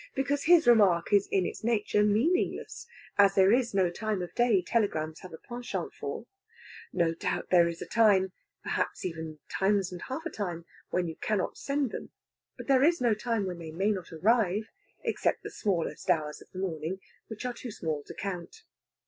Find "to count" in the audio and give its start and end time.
18.07-18.63